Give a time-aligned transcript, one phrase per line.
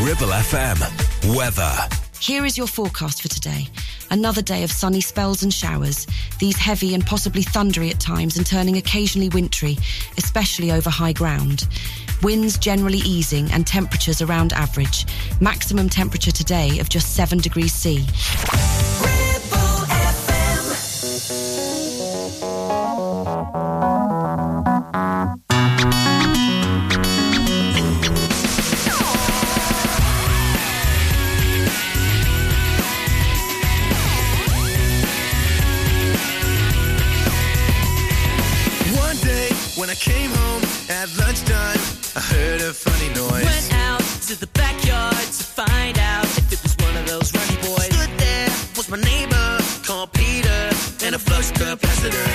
[0.00, 1.36] Ribble FM.
[1.36, 1.72] Weather.
[2.18, 3.68] Here is your forecast for today.
[4.10, 6.08] Another day of sunny spells and showers,
[6.40, 9.78] these heavy and possibly thundery at times and turning occasionally wintry,
[10.18, 11.68] especially over high ground.
[12.24, 15.06] Winds generally easing and temperatures around average.
[15.40, 18.04] Maximum temperature today of just 7 degrees C.
[39.94, 41.78] I came home at lunchtime,
[42.16, 43.44] I heard a funny noise.
[43.44, 47.54] Went out to the backyard to find out if it was one of those runny
[47.62, 47.94] boys.
[47.94, 50.70] Stood there was my neighbor called Peter
[51.04, 52.33] and a flux capacitor.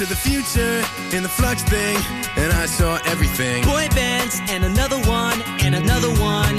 [0.00, 0.82] To the future
[1.14, 1.94] in the flux thing,
[2.36, 3.62] and I saw everything.
[3.64, 6.56] Boy bands and another one and another one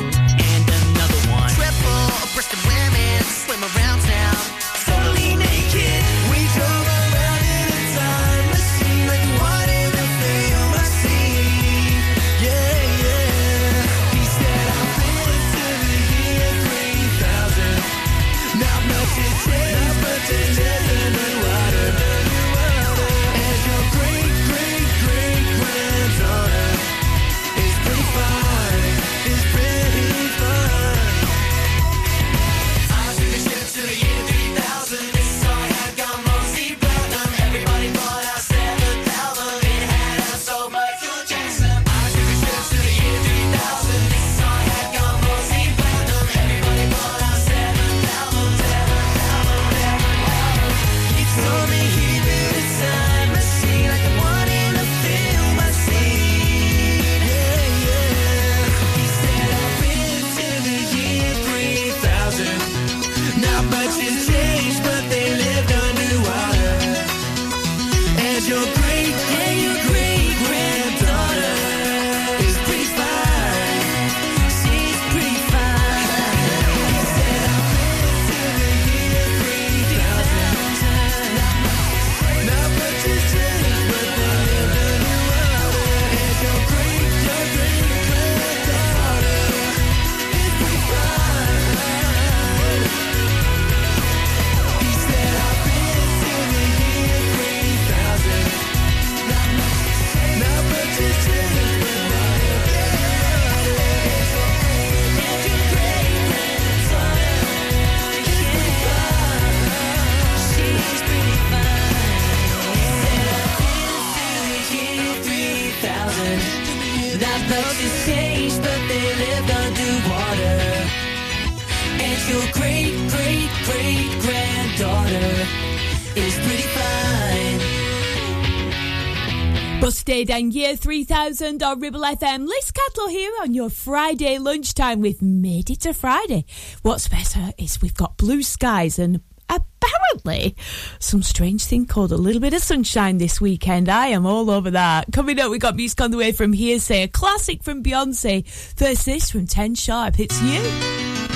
[130.31, 132.47] and Year 3000 on Ribble FM.
[132.47, 135.01] Liz Cattle here on your Friday lunchtime.
[135.01, 136.45] We've made it to Friday.
[136.83, 139.19] What's better is we've got blue skies and
[139.49, 140.55] apparently
[140.99, 143.89] some strange thing called a little bit of sunshine this weekend.
[143.89, 145.07] I am all over that.
[145.11, 148.47] Coming up, we got music on the way from Hearsay, a classic from Beyonce.
[148.77, 150.19] First, this from 10 Sharp.
[150.19, 151.30] It's you.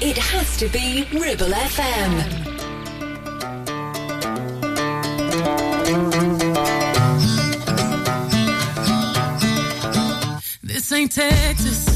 [0.00, 2.12] it has to be Ribble FM.
[10.62, 11.87] This ain't Texas.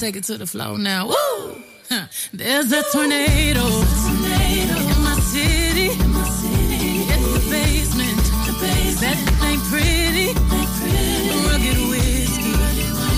[0.00, 1.08] take it to the floor now.
[1.08, 1.62] Woo!
[2.32, 3.60] There's a tornado.
[3.60, 4.22] In
[5.04, 5.90] my city.
[5.90, 8.24] In the basement.
[9.02, 10.32] That ain't pretty.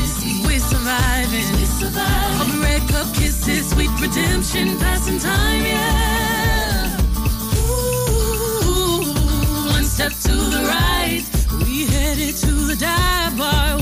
[0.02, 0.42] Whiskey.
[0.44, 1.46] We're surviving.
[2.60, 6.98] Red cup kisses, sweet redemption, passing time, yeah.
[7.68, 9.04] Ooh,
[9.70, 11.22] one step to the right.
[11.64, 13.81] We headed to the dive bar.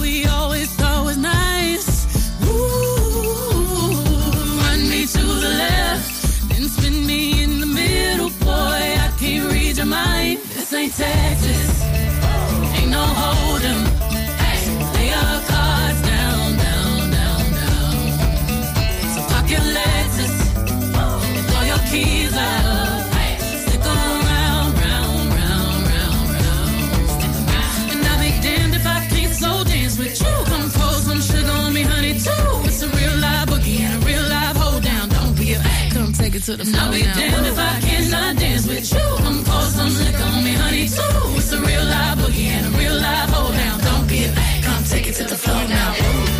[36.50, 38.99] to the floor be damned if I cannot dance with you.
[38.99, 41.37] I'm cause some liquor on me, honey, too.
[41.38, 43.78] It's a real live boogie and a real live hold down.
[43.80, 45.95] Don't get back, come take it to the floor now.
[45.95, 46.39] Ooh.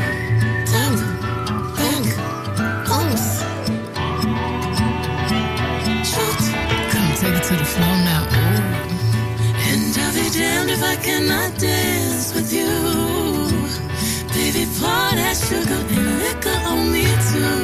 [10.33, 12.71] Damned if I cannot dance with you.
[14.33, 17.57] Baby, pour that sugar and liquor on me too.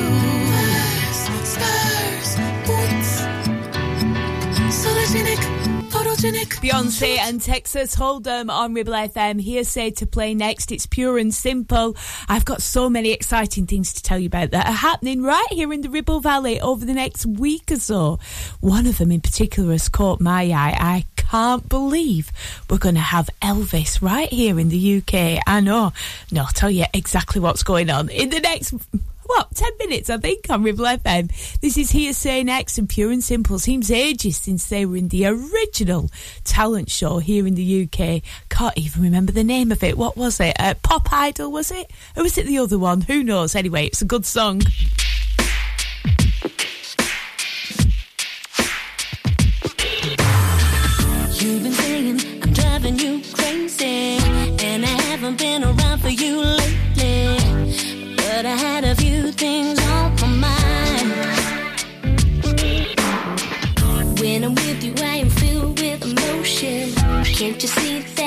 [1.46, 2.36] Spurs,
[2.68, 3.12] boots,
[4.76, 5.42] sologenic,
[5.90, 6.48] photogenic.
[6.62, 9.40] Beyonce and Texas Hold'em on Ribble FM.
[9.42, 10.72] Hearsay to play next.
[10.74, 11.96] It's pure and simple.
[12.28, 15.72] I've got so many exciting things to tell you about that are happening right here
[15.72, 18.20] in the Ribble Valley over the next week or so.
[18.60, 20.76] One of them in particular has caught my eye.
[20.78, 22.32] I can't believe
[22.70, 25.42] we're going to have Elvis right here in the UK.
[25.46, 25.94] I know.
[26.32, 28.74] No, I'll tell you exactly what's going on in the next
[29.28, 31.60] what, 10 minutes, I think, on Ribble FM.
[31.60, 33.60] This is Hearsay Next and Pure and Simple.
[33.60, 36.10] Seems ages since they were in the original
[36.46, 38.22] talent show here in the UK.
[38.50, 39.98] Can't even remember the name of it.
[39.98, 40.56] What was it?
[40.58, 41.92] Uh, Pop Idol, was it?
[42.16, 43.02] Or was it the other one?
[43.02, 43.54] Who knows?
[43.54, 44.62] Anyway, it's a good song.
[52.88, 54.18] Driving you crazy,
[54.66, 57.38] and I haven't been around for you lately.
[58.16, 61.14] But I had a few things on my mind.
[64.20, 66.94] When I'm with you, I am filled with emotion.
[67.26, 68.27] Can't you see that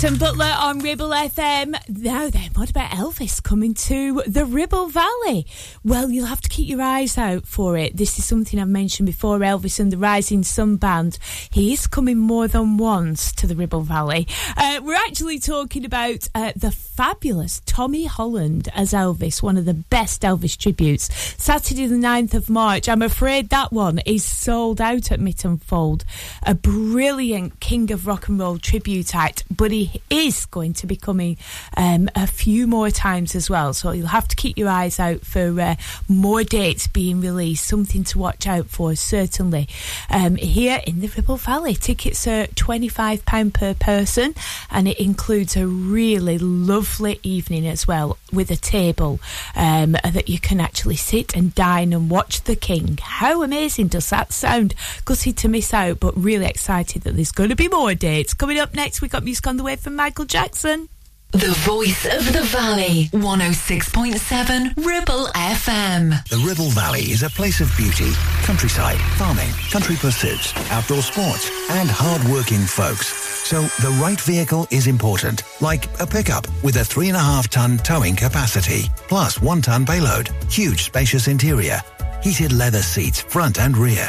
[0.00, 1.74] Martin Butler on Ribble FM.
[1.88, 5.44] Now then, what about Elvis coming to the Ribble Valley?
[5.82, 7.96] Well, you'll have to keep your eyes out for it.
[7.96, 11.18] This is something I've mentioned before Elvis and the Rising Sun Band.
[11.50, 14.28] He is coming more than once to the Ribble Valley.
[14.56, 19.74] Uh, we're actually talking about uh, the fabulous Tommy Holland as Elvis, one of the
[19.74, 21.12] best Elvis tributes.
[21.42, 22.88] Saturday, the 9th of March.
[22.88, 26.04] I'm afraid that one is sold out at Mitton Fold.
[26.44, 29.72] A brilliant King of Rock and Roll tribute act, but
[30.10, 31.36] is going to be coming
[31.76, 33.72] um, a few more times as well.
[33.72, 35.76] So you'll have to keep your eyes out for uh,
[36.08, 37.66] more dates being released.
[37.66, 39.68] Something to watch out for, certainly.
[40.10, 44.34] Um, here in the Ribble Valley, tickets are £25 per person,
[44.70, 49.20] and it includes a really lovely evening as well with a table
[49.56, 52.98] um, that you can actually sit and dine and watch the King.
[53.00, 54.74] How amazing does that sound?
[55.04, 58.34] Gutted to miss out, but really excited that there's going to be more dates.
[58.34, 60.88] Coming up next, we got music on the way from Michael Jackson.
[61.32, 63.10] The voice of the valley.
[63.12, 66.28] 106.7 Ribble FM.
[66.28, 68.12] The Ribble Valley is a place of beauty,
[68.44, 73.08] countryside, farming, country pursuits, outdoor sports, and hard-working folks.
[73.46, 77.48] So the right vehicle is important, like a pickup with a three and a half
[77.48, 81.80] ton towing capacity, plus one ton payload, huge spacious interior,
[82.22, 84.08] heated leather seats front and rear,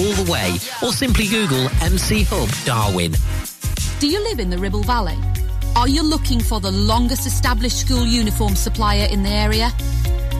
[0.03, 3.15] the way, or simply Google MC Hub Darwen.
[3.99, 5.17] Do you live in the Ribble Valley?
[5.75, 9.71] Are you looking for the longest established school uniform supplier in the area?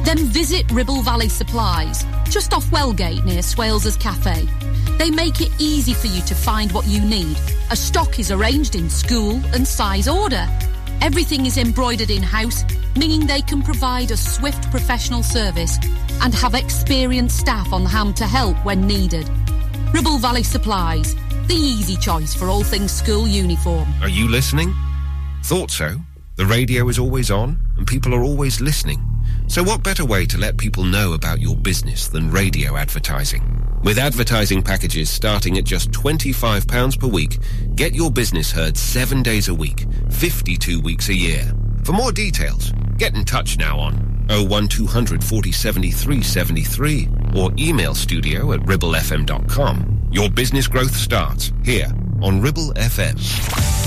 [0.04, 4.48] Then visit Ribble Valley Supplies, just off Wellgate near Swales's Cafe.
[4.98, 7.38] They make it easy for you to find what you need,
[7.72, 10.46] A stock is arranged in school and size order.
[11.00, 12.66] Everything is embroidered in-house,
[12.98, 15.78] meaning they can provide a swift professional service
[16.22, 19.26] and have experienced staff on hand to help when needed.
[19.94, 21.16] Ribble Valley Supplies,
[21.48, 23.88] the easy choice for all things school uniform.
[24.02, 24.74] Are you listening?
[25.44, 25.98] Thought so.
[26.38, 29.02] The radio is always on, and people are always listening.
[29.48, 33.44] So what better way to let people know about your business than radio advertising?
[33.84, 37.40] With advertising packages starting at just £25 per week,
[37.76, 41.52] get your business heard seven days a week, 52 weeks a year.
[41.84, 43.96] For more details, get in touch now on
[44.30, 50.10] 01200 40 73 73 or email studio at ribblefm.com.
[50.12, 51.88] Your business growth starts here
[52.22, 53.81] on Ribble FM.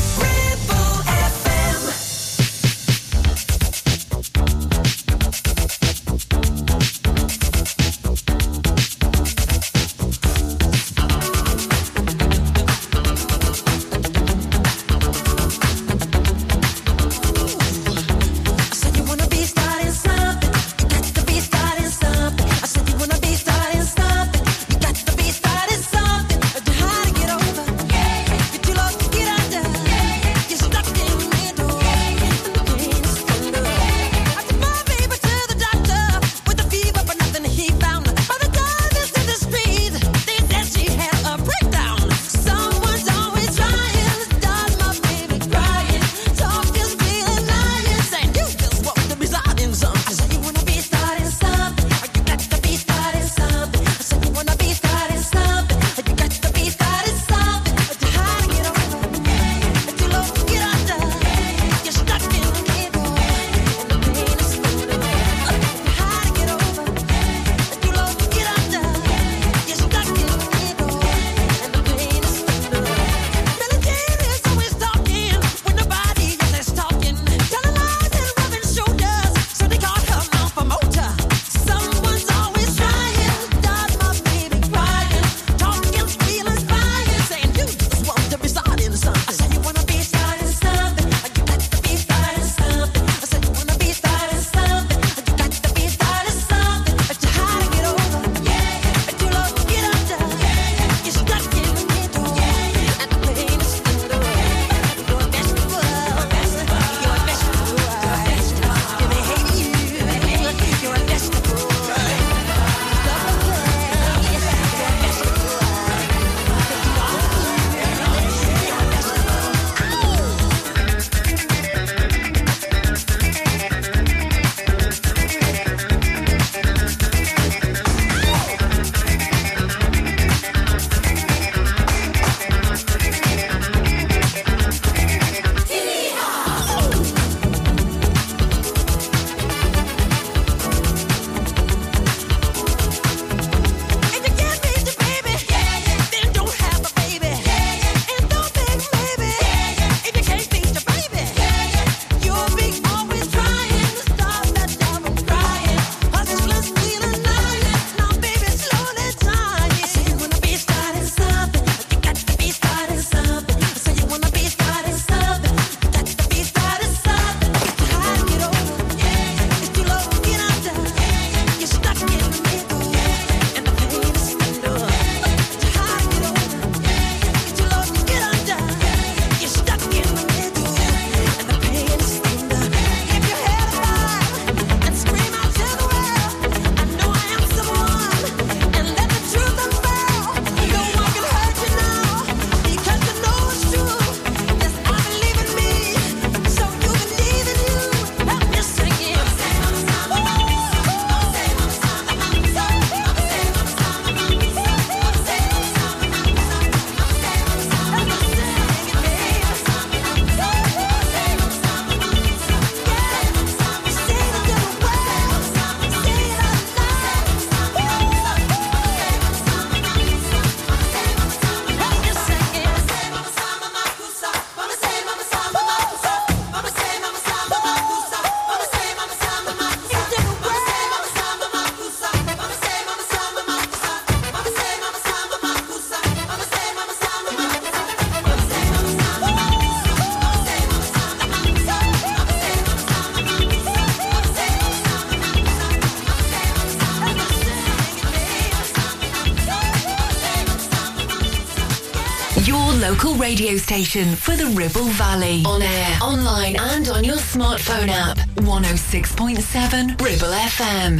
[253.75, 255.43] Station for the Ribble Valley.
[255.45, 258.17] On air, online, and on your smartphone app.
[258.37, 260.91] 106.7 Ribble FM.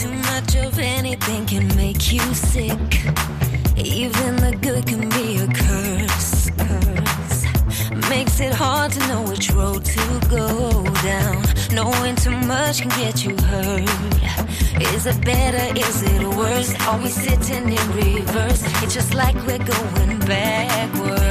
[0.00, 2.80] Too much of anything can make you sick.
[3.76, 6.48] Even the good can be a curse.
[6.56, 8.08] curse.
[8.08, 11.44] Makes it hard to know which road to go down.
[11.72, 14.34] Knowing too much can get you hurt.
[14.94, 15.78] Is it better?
[15.78, 16.74] Is it worse?
[16.86, 18.62] Are we sitting in reverse?
[18.82, 21.23] It's just like we're going backwards.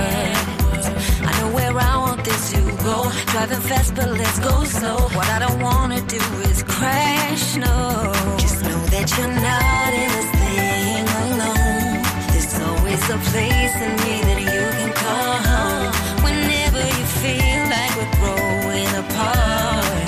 [2.83, 3.09] Go.
[3.31, 4.97] Driving fast, but let's go slow.
[5.17, 8.11] What I don't wanna do is crash, no.
[8.37, 12.01] Just know that you're not in this thing alone.
[12.31, 15.91] There's always a place in me that you can call home.
[16.25, 20.05] Whenever you feel like we're growing apart,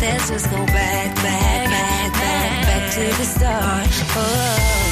[0.00, 3.88] let's just go back, back, back, back, back to the start.
[4.16, 4.91] Oh.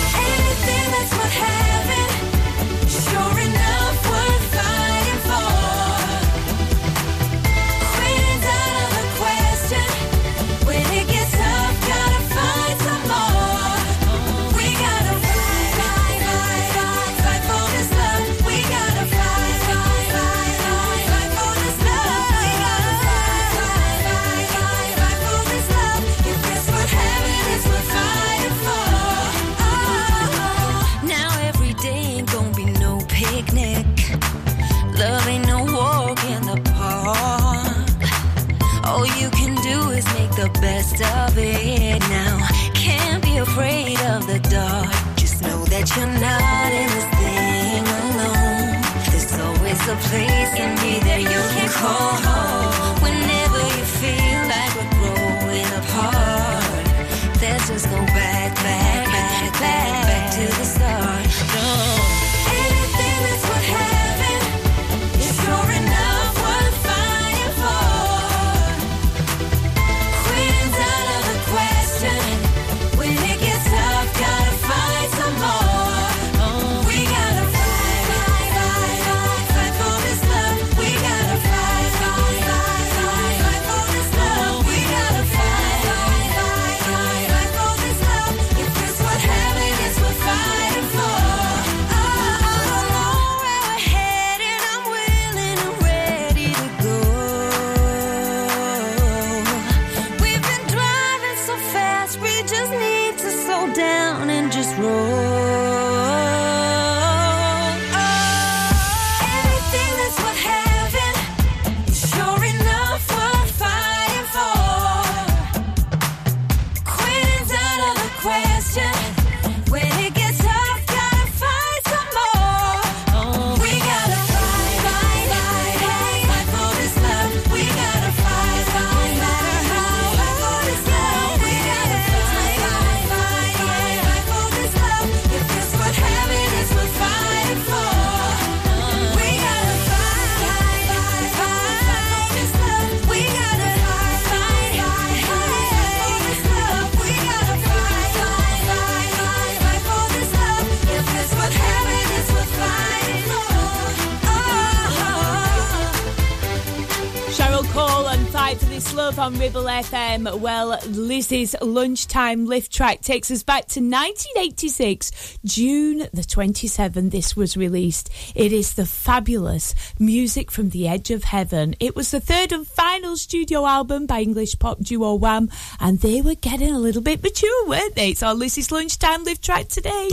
[159.30, 160.40] On Ribble FM.
[160.40, 167.10] Well, Lizzie's lunchtime lift track takes us back to 1986, June the 27th.
[167.10, 168.10] This was released.
[168.34, 171.76] It is the fabulous Music from the Edge of Heaven.
[171.80, 176.22] It was the third and final studio album by English pop duo Wham, and they
[176.22, 178.10] were getting a little bit mature, weren't they?
[178.10, 180.08] It's on Lizzie's lunchtime lift track today.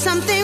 [0.00, 0.39] Something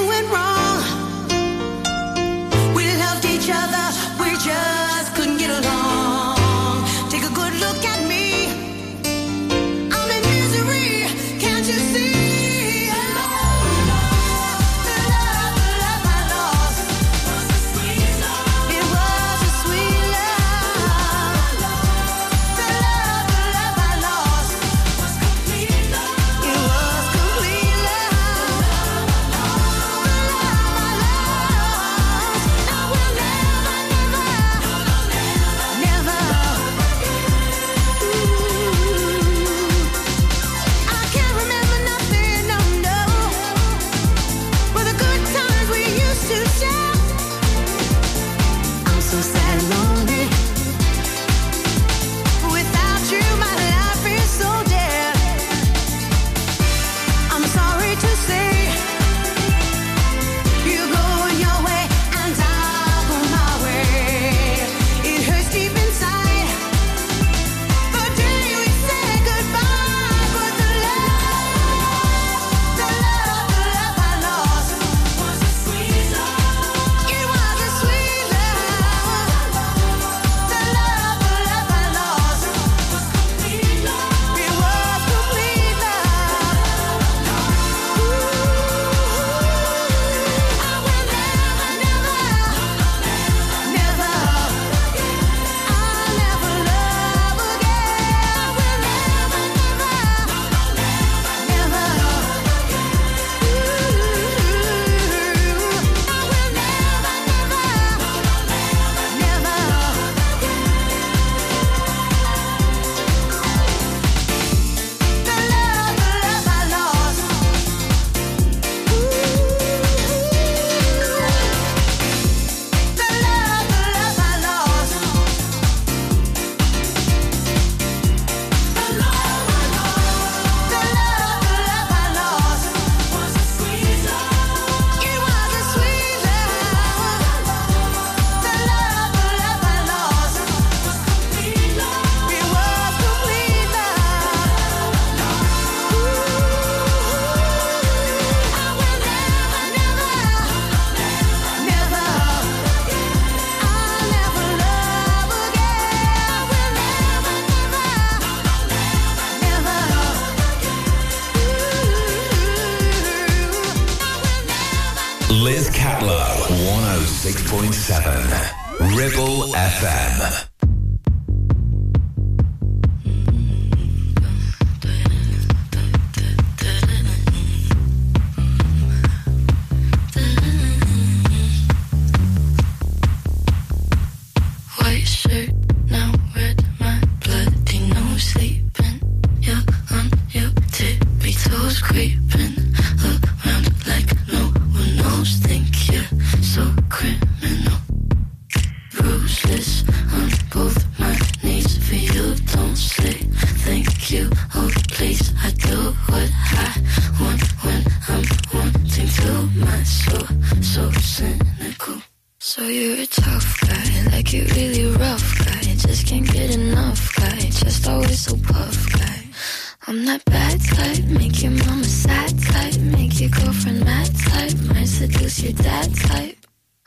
[224.96, 226.38] seduce your dad type.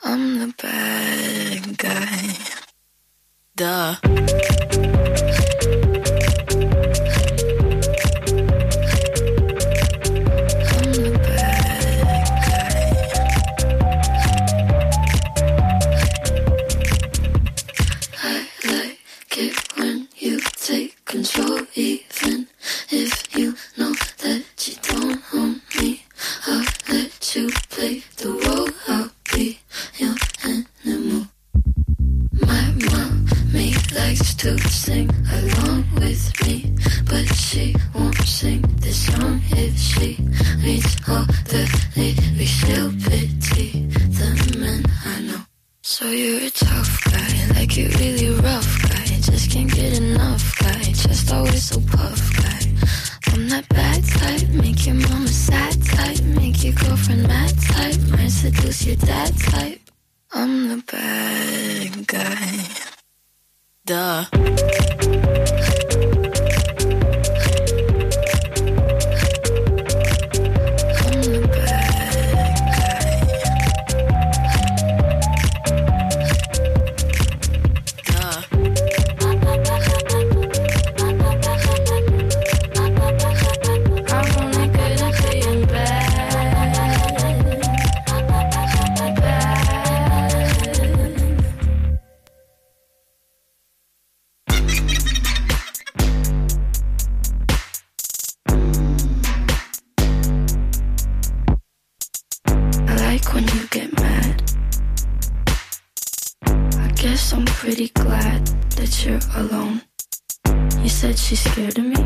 [0.02, 2.34] I'm the bad guy.
[3.54, 4.39] Duh.
[103.20, 104.42] Like when you get mad.
[106.44, 108.46] I guess I'm pretty glad
[108.76, 109.82] that you're alone.
[110.82, 111.96] You said she's scared of me?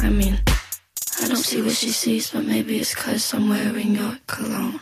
[0.00, 0.38] I mean,
[1.22, 4.80] I don't see what she sees, but maybe it's cause I'm wearing your cologne.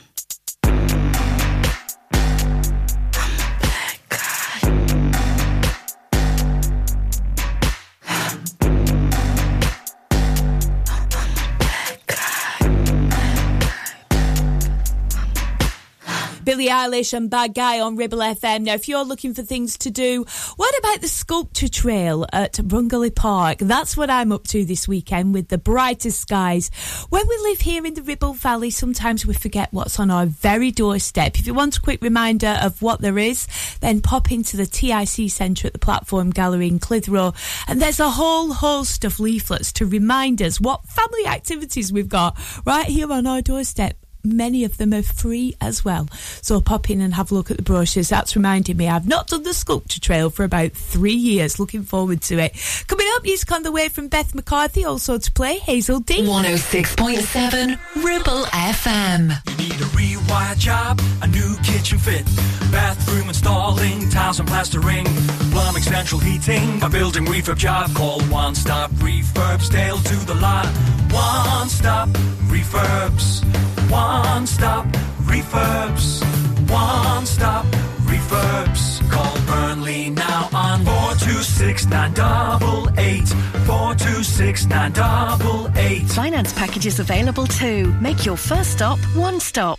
[16.60, 18.64] Billie Eilish and Bad Guy on Ribble FM.
[18.64, 23.14] Now, if you're looking for things to do, what about the sculpture trail at Brungerley
[23.14, 23.60] Park?
[23.60, 26.70] That's what I'm up to this weekend with the brightest skies.
[27.08, 30.70] When we live here in the Ribble Valley, sometimes we forget what's on our very
[30.70, 31.38] doorstep.
[31.38, 33.48] If you want a quick reminder of what there is,
[33.80, 37.32] then pop into the TIC Centre at the Platform Gallery in Clitheroe,
[37.68, 42.38] and there's a whole host of leaflets to remind us what family activities we've got
[42.66, 46.08] right here on our doorstep many of them are free as well.
[46.42, 48.08] So pop in and have a look at the brochures.
[48.08, 51.58] That's reminding me I've not done the sculpture trail for about three years.
[51.58, 52.84] Looking forward to it.
[52.86, 56.22] Coming up, music on the way from Beth McCarthy, also to play Hazel D.
[56.22, 59.50] 106.7 Ribble FM.
[59.50, 62.24] You need a rewire job, a new kitchen fit,
[62.70, 65.04] bathroom installing, tiles and plastering,
[65.50, 67.94] plumbing, central heating, a building refurb job.
[67.94, 70.66] Call One Stop Refurbs, Dale to the lot.
[71.12, 72.08] One Stop
[72.48, 73.44] Refurbs.
[73.90, 74.86] One Stop
[75.22, 76.20] Refurbs.
[76.68, 77.64] One Stop
[78.10, 79.08] Refurbs.
[79.08, 83.28] Call Burnley now on 426 988.
[83.66, 86.08] 426 988.
[86.10, 87.92] Finance packages available too.
[88.00, 89.78] Make your first stop one stop.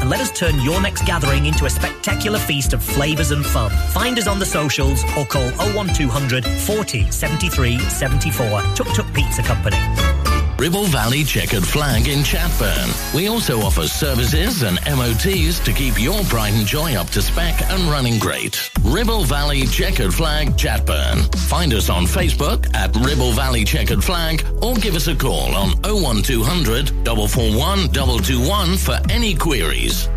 [0.00, 3.70] and let us turn your next gathering into a spectacular feast of flavours and fun.
[3.92, 8.62] Find us on the socials or call 01200 40 73 74.
[8.74, 10.15] Tuk Tuk Pizza Company.
[10.58, 13.14] Ribble Valley Checkered Flag in Chatburn.
[13.14, 17.60] We also offer services and MOTs to keep your pride and joy up to spec
[17.70, 18.70] and running great.
[18.82, 21.30] Ribble Valley Checkered Flag Chatburn.
[21.48, 25.72] Find us on Facebook at Ribble Valley Checkered Flag or give us a call on
[25.82, 30.08] 01200 441 221 for any queries.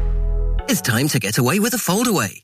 [0.69, 2.43] It's time to get away with a foldaway.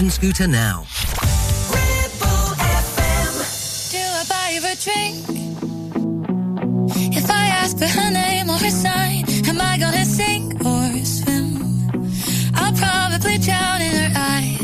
[0.09, 0.85] scooter now.
[3.91, 5.17] Do I buy her a drink?
[7.15, 11.89] If I ask for her name or her sign, am I gonna sink or swim?
[12.55, 14.60] I'll probably drown in her eyes.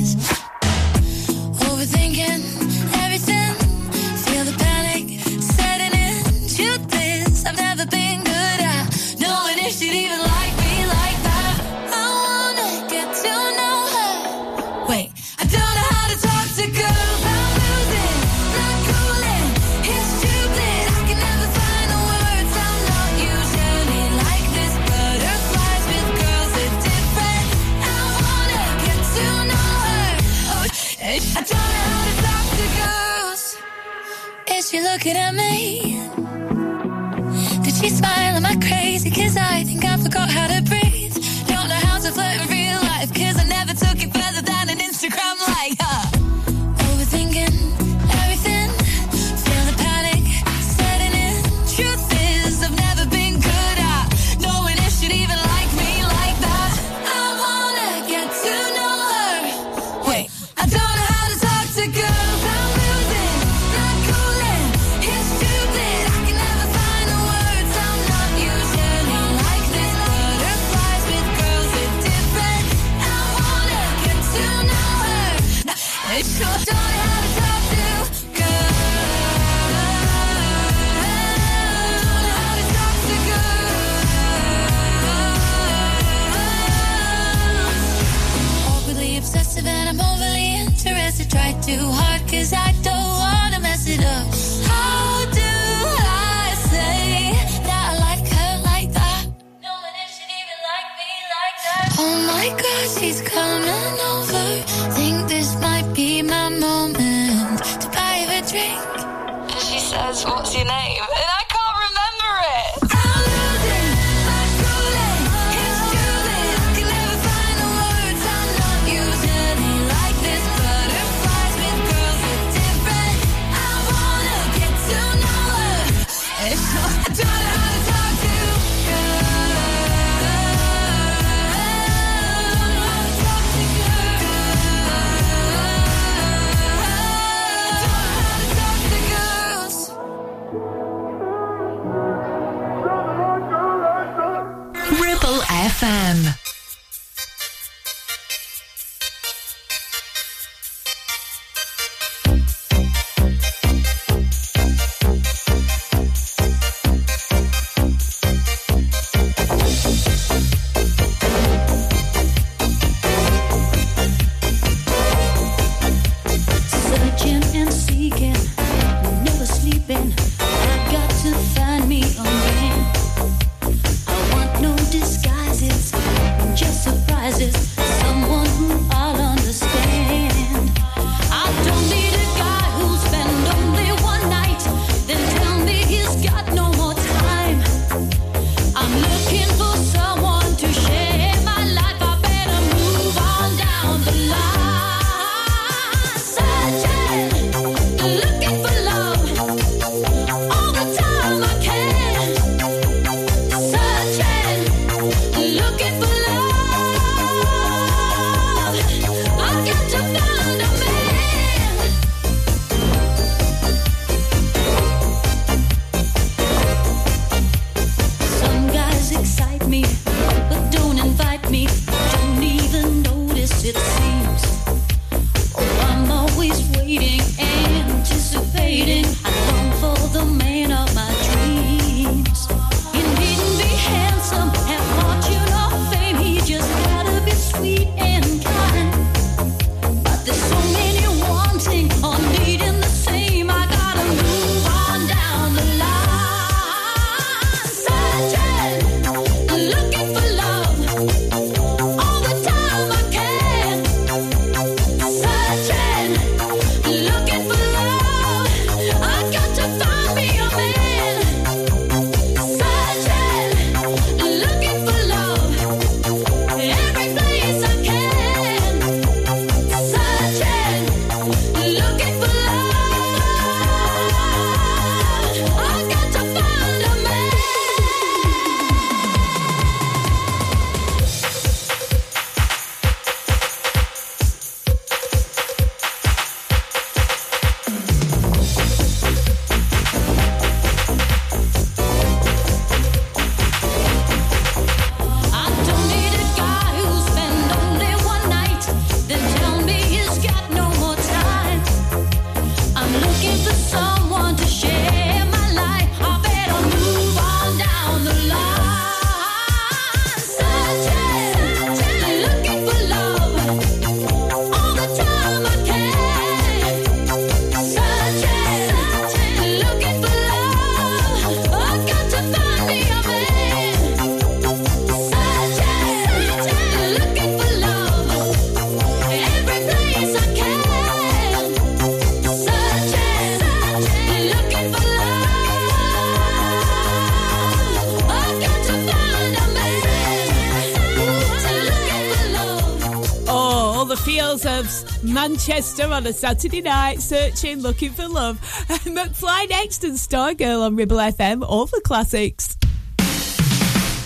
[345.37, 348.41] Manchester on a Saturday night, searching, looking for love.
[348.85, 352.57] McFly next and Stargirl on Ribble FM, all the classics.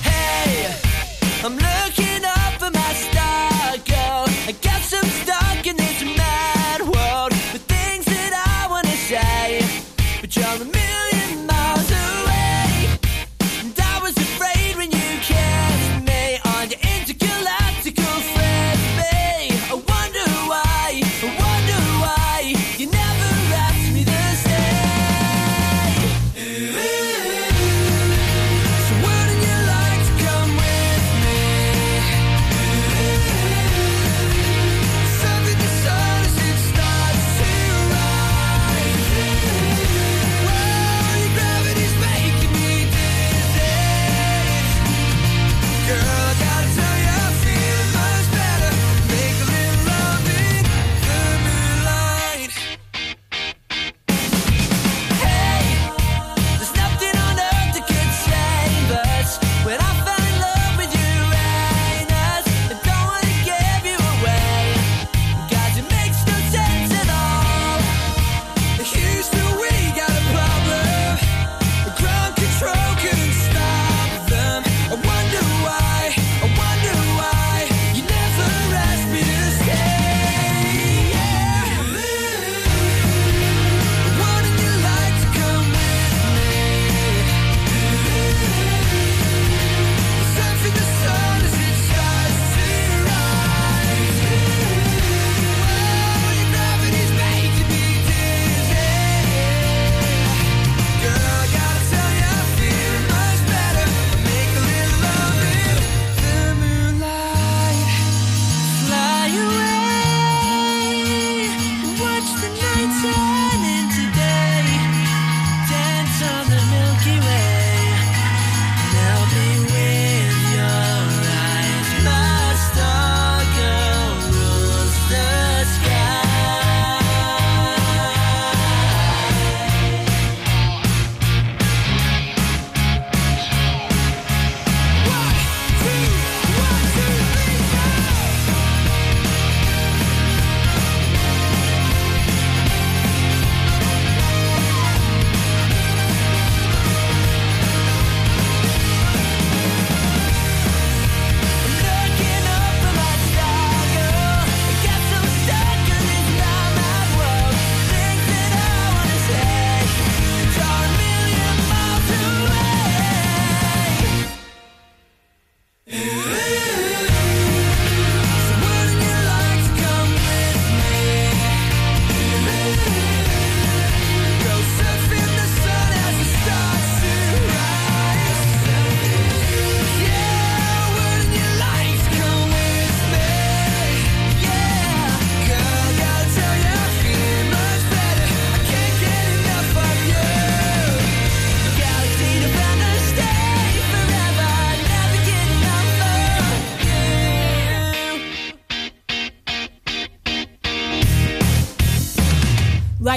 [0.02, 0.76] Hey,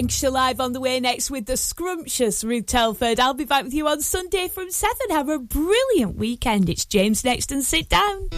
[0.04, 3.18] Lancashire Live on the way next with the scrumptious Ruth Telford.
[3.18, 4.94] I'll be back with you on Sunday from 7.
[5.08, 6.68] Have a brilliant weekend.
[6.68, 8.28] It's James next, and Sit down.